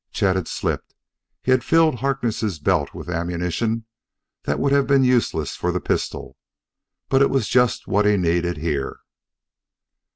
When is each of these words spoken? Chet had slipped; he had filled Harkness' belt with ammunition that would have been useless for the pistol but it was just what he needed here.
Chet 0.11 0.35
had 0.35 0.47
slipped; 0.47 0.95
he 1.43 1.51
had 1.51 1.63
filled 1.63 1.99
Harkness' 1.99 2.57
belt 2.57 2.95
with 2.95 3.07
ammunition 3.07 3.85
that 4.45 4.57
would 4.57 4.71
have 4.71 4.87
been 4.87 5.03
useless 5.03 5.55
for 5.55 5.71
the 5.71 5.79
pistol 5.79 6.37
but 7.07 7.21
it 7.21 7.29
was 7.29 7.47
just 7.47 7.85
what 7.87 8.07
he 8.07 8.17
needed 8.17 8.57
here. 8.57 9.01